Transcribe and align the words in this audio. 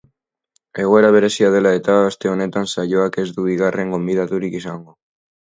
Egoera 0.83 1.11
berezia 1.15 1.51
dela 1.57 1.75
eta, 1.81 1.99
aste 2.07 2.31
honetan 2.33 2.67
saioak 2.73 3.21
ez 3.25 3.29
du 3.39 3.47
bigarren 3.51 3.97
gonbidaturik 3.97 4.61
izango. 4.65 4.99